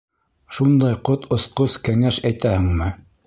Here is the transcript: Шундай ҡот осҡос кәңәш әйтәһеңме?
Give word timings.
Шундай 0.59 0.95
ҡот 1.09 1.27
осҡос 1.37 1.77
кәңәш 1.89 2.19
әйтәһеңме? 2.31 2.89